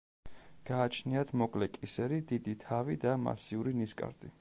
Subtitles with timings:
[0.69, 4.39] გააჩნიათ მოკლე კისერი, დიდი თავი და მასიური ნისკარტი.